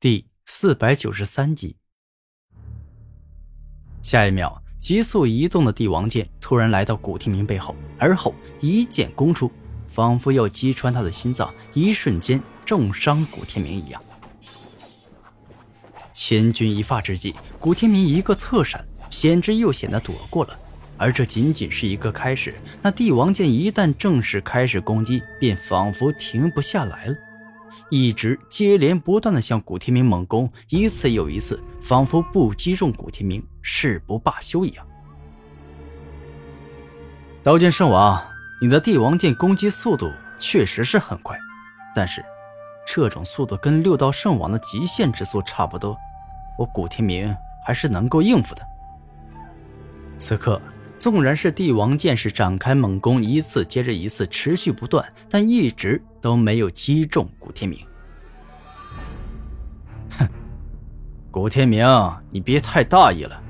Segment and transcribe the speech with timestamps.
[0.00, 1.74] 第四百九十三集。
[4.00, 9.50] 下一秒，急速移动的帝王剑突然来到古天明背后，而后一剑攻出，
[9.88, 14.00] 仿佛要击穿他的心脏，一瞬间重伤古天明一样。
[16.12, 20.56] 千钧一发之际，古天明一个侧闪，险之又险的躲过了。
[20.96, 27.16] 而这仅仅是一个开始，那帝王剑一旦正式开始攻击，便仿佛停不下来了。
[27.90, 34.86] 一直接连不断的向古天明猛攻，一次又一次，仿佛不击中古天明誓不罢休一样。
[37.42, 38.22] 刀剑圣王，
[38.60, 41.38] 你的帝王剑攻击速度确实是很快，
[41.94, 42.22] 但是
[42.86, 45.96] 这种速度跟六道圣王的极限之速差不多，
[46.58, 47.34] 我古天明
[47.64, 48.62] 还是能够应付的。
[50.18, 50.60] 此刻。
[50.96, 57.78] 纵然是帝王剑士展开猛攻，一次接着一次，持续不断，但一直都没有击中古天明。
[60.18, 60.28] 哼，
[61.30, 61.86] 古天明，
[62.30, 63.40] 你别太大意了。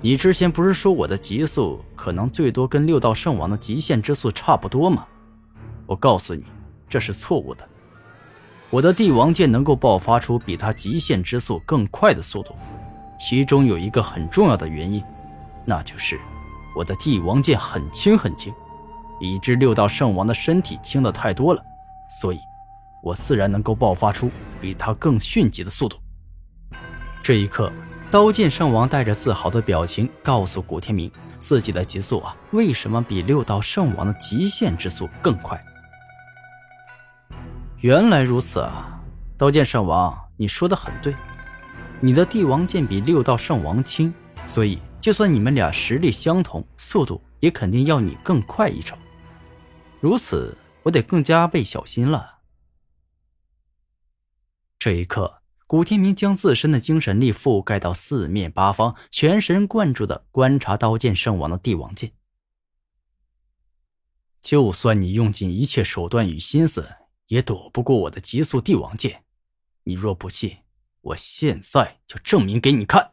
[0.00, 5.06] 你之前不是说我的极速可能最多跟六道圣王的极限之速差不多吗？
[5.86, 6.44] 我告诉你，
[6.88, 7.68] 这是错误的。
[8.68, 12.54] 我的帝王剑能够爆发出比他极限之速更快的速度，
[13.18, 15.02] 其中有一个很重要的原因，
[15.64, 16.20] 那就是。
[16.74, 18.52] 我的帝王剑很轻很轻，
[19.18, 21.64] 以致六道圣王的身体轻的太多了，
[22.08, 22.38] 所以，
[23.02, 25.98] 我自然能够爆发出比他更迅疾的速度。
[27.22, 27.72] 这一刻，
[28.10, 35.62] 刀剑圣王带着自豪的表情告诉古天明，自己的极速啊，为什么比六道圣王的极限之速更快？
[37.80, 39.00] 原来如此啊！
[39.36, 41.14] 刀剑圣王，你说的很对，
[42.00, 44.12] 你的帝王剑比六道圣王轻，
[44.46, 44.78] 所以。
[44.98, 48.96] 就算你们俩实力相同，速度也肯定要你更快一筹。
[50.00, 52.40] 如此，我得更加倍小心了。
[54.78, 62.12] 这一刻，古天明将自身的精神力覆盖到四面八方，全神贯注的观察刀剑圣王的帝王剑。
[64.40, 66.88] 就算你用尽一切手段与心思，
[67.26, 69.24] 也躲不过我的极速帝王剑。
[69.84, 70.58] 你若不信，
[71.00, 73.12] 我现在就证明给你看。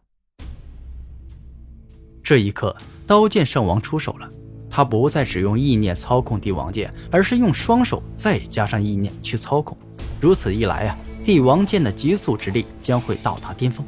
[2.24, 2.78] 这一刻，
[3.08, 4.31] 刀剑圣王出手了。
[4.76, 9.78] 他不再只用意念操控帝王剑，而是用双手再加上意念去操控。
[10.20, 13.86] 如此一来啊，帝王剑的极速之力将会到达巅峰。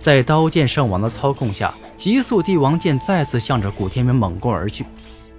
[0.00, 4.86] 在刀剑圣王的操控下，极速帝王剑再次向着古天明猛攻而去。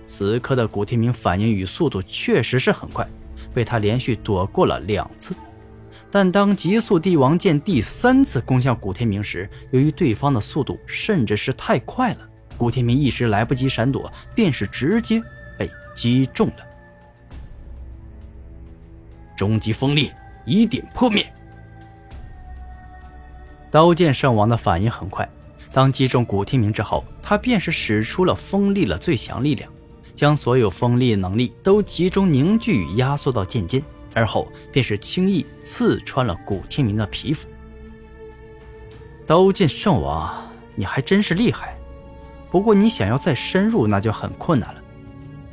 [0.05, 3.09] 此刻的古天明反应与速度确实是很快，
[3.55, 5.35] 被他连续躲过了两次。
[6.11, 12.19] 但当极速帝王剑第三次攻向古天明时，由于对方的速度甚至是太快了，
[12.57, 15.21] 古天明一时来不及闪躲，便是直接
[15.57, 16.55] 被击中了。
[19.35, 20.11] 终极锋利，
[20.45, 21.25] 一点破灭。
[23.69, 25.27] 刀剑圣王的反应很快，
[25.73, 29.69] 当击中古天明之后，他便是使出了锋利的最强力量，
[30.13, 33.83] 将所有锋利能力都集中凝聚与压缩到剑尖。
[34.17, 37.49] 而后便是轻易刺穿了古天明的皮肤。
[39.27, 41.75] 刀剑圣王，你还真是厉害，
[42.55, 44.81] 不过你想要再深入，那就很困难了，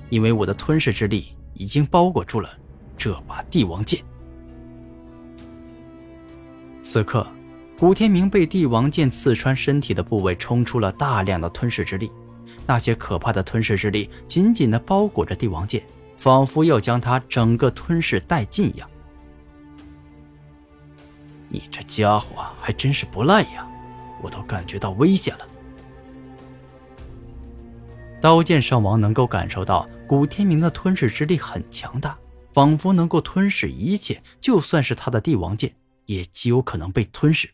[0.09, 2.49] 因为我的吞噬之力已经包裹住了
[2.97, 4.01] 这把帝王剑。
[6.81, 7.27] 此刻，
[7.77, 12.09] 古天明被帝王剑刺穿身体的部位，冲出了大量的吞噬之力，
[12.69, 15.83] 那些可怕的吞噬之力紧紧的包裹着帝王剑。
[16.17, 18.89] 仿佛要将他整个吞噬殆尽一样。
[21.49, 23.69] 你这家伙还真是不赖呀，
[24.23, 25.49] 我都感觉到危险了。
[28.23, 32.17] 刀剑圣王能够感受到古天明的吞噬之力很强大，
[32.53, 35.75] 仿佛能够吞噬一切，就算是他的帝王剑，
[36.07, 37.51] 也极有可能被吞噬。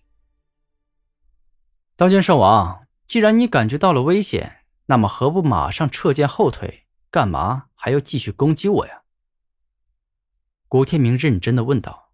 [1.96, 6.84] 刀剑圣王，既然你感觉到了危险，那么何不马上撤剑后退？
[7.10, 9.04] 干嘛还要继续攻击我呀？
[10.68, 12.10] 古天明认真的问道：“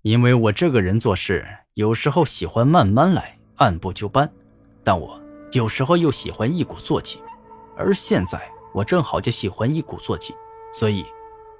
[0.00, 4.32] 因为我这个人做事有时候喜欢慢慢来，按部就班，
[4.82, 5.20] 但我
[5.52, 7.20] 有时候又喜欢一鼓作气，
[7.76, 8.40] 而现在
[8.72, 10.34] 我正好就喜欢一鼓作气，
[10.72, 11.04] 所以，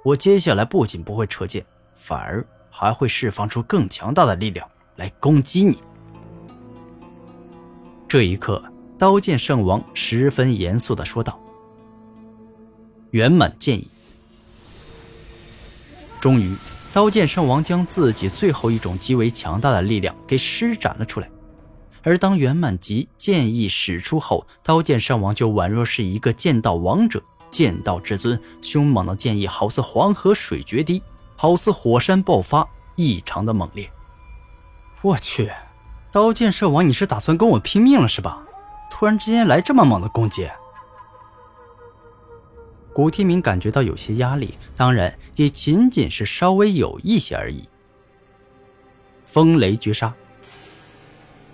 [0.03, 5.81] 我接下来不仅不会撤剑，反而还会释放出更强大的力量来攻击你。”
[8.07, 8.63] 这一刻，
[8.97, 11.39] 刀剑圣王十分严肃的说道。
[13.11, 13.89] 圆满剑意。
[16.19, 16.55] 终于，
[16.91, 21.29] 刀剑圣王将自己最后一种极为强大的力量给施展了出来。
[22.03, 31.01] 而当圆满级剑意使出后，刀剑圣王就宛若是一个剑道王者、剑道至尊，凶猛的剑意好似黄河水决堤，
[31.35, 33.89] 好似火山爆发，异常的猛烈。
[35.01, 35.51] 我去，
[36.11, 38.45] 刀剑圣王，你是打算跟我拼命了是吧？
[38.89, 40.49] 突然之间来这么猛的攻击。
[42.93, 47.65] 古天明感觉到有些压力，当然也仅仅是稍微有一些而已。
[49.25, 50.15] 风雷绝杀。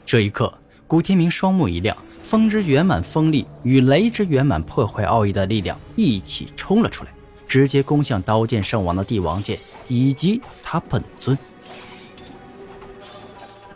[0.06, 0.54] 这一刻，
[0.86, 7.12] 古天明双目一亮，风之圆满锋利与雷之圆满破坏奥义的力量一起冲了出来，
[7.48, 9.58] 直接攻向刀剑圣王的帝王剑
[9.88, 11.38] 以及他本尊。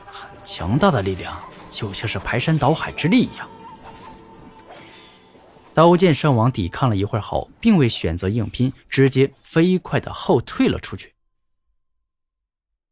[0.05, 1.37] 很强大的力量，
[1.69, 3.47] 就像是排山倒海之力一样。
[5.73, 11.13] 刀剑圣王抵抗了一会儿后，并未选择硬拼，直接飞快的后退了出去。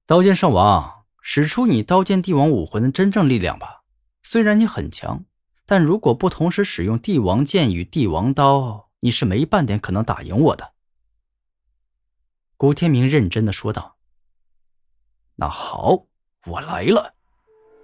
[0.06, 3.82] 刀剑圣王，使出你刀剑帝王武魂的真正力量吧！
[4.22, 5.26] 虽然你很强，
[5.66, 10.74] 但如果不同时使用帝王剑与帝王刀，你是没半点可能打赢我的。”
[12.56, 13.98] 古天明认真的说道。
[15.38, 16.06] “那好，
[16.46, 17.16] 我来了。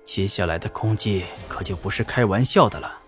[0.05, 2.99] 接下来的攻击可就不是开玩笑的了。”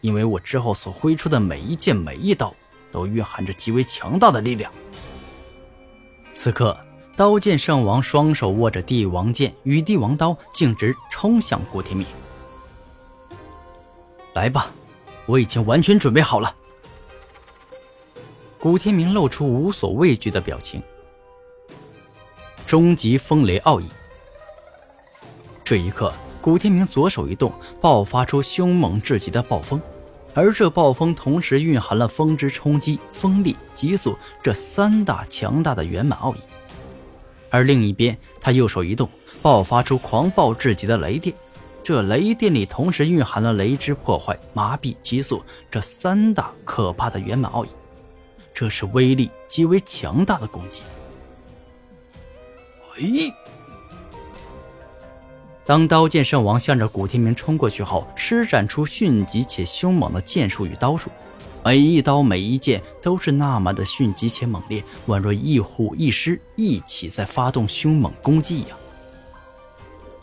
[0.00, 2.52] 因为我之后所挥出的每一剑每一刀，
[2.90, 4.72] 都蕴含着极为强大的力量。
[6.32, 6.80] 此刻，
[7.14, 12.06] 刀剑圣王双手握着帝王剑与帝王刀，径直冲向古天明。
[14.32, 14.70] 来吧，
[15.26, 16.54] 我已经完全准备好了。
[18.58, 20.82] 古天明露出无所畏惧的表情。
[22.66, 23.88] 终极风雷奥义。
[25.62, 29.78] 这一刻，古天明左手一动，爆发出凶猛至极的暴风。
[30.34, 36.38] 而这暴风同时蕴含了风之冲击、风力、极速这三大强大的圆满奥义。
[37.52, 39.08] 而另一边，他右手一动，
[39.42, 41.36] 爆发出狂暴至极的雷电。
[41.84, 47.68] 这雷电里同时蕴含了雷之破坏、麻痹、急速这三大可怕的圆满奥义。
[48.54, 50.80] 这是威力极为强大的攻击。
[52.96, 53.02] 哎！
[55.64, 61.10] 当刀剑圣王向着古天明冲过去后，施展出迅疾且凶猛的剑术与刀术，
[61.64, 68.76] 每一刀每一剑都是那么的迅疾且猛烈，宛若一虎一狮一起在发动凶猛攻击一样。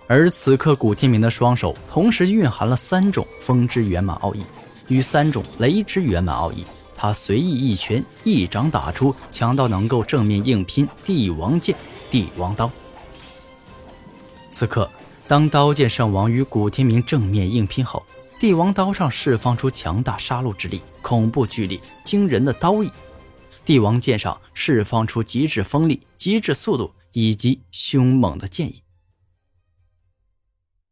[0.08, 4.44] 而此刻，古天明的双手同时蕴含了三种风之圆满奥义
[4.88, 11.76] 与三种雷之圆满奥义，他随意一拳一掌打出，强到能够正面硬拼帝王剑、
[12.10, 12.70] 帝王刀。
[14.50, 14.90] 此刻。
[15.28, 18.02] 当刀剑圣王与古天明正面硬拼后，
[18.40, 22.88] 帝王刀上释放出强大杀戮之力、恐怖巨力、惊人的刀意；
[23.66, 28.82] 帝王剑上释放出极致锋利、极致速度以及凶猛的剑意。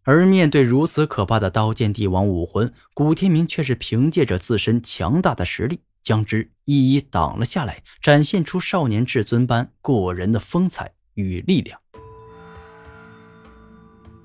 [0.04, 11.80] 而面对如此可怕的刀剑帝王武魂，古天明却是凭借着自身强大的实力，将之一一挡了下来，展现出少年至尊般过人的风采与力量。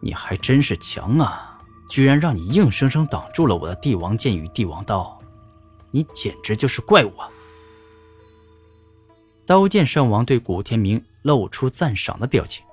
[0.01, 1.52] 你还真是强啊！
[1.93, 5.21] 居然让你硬生生挡住了我的帝王剑与帝王刀，
[5.91, 7.29] 你简直就是怪物啊！
[9.45, 12.65] 刀剑圣王对古天明露出赞赏的表情。